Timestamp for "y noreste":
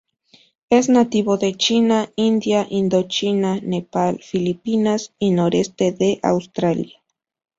5.19-5.91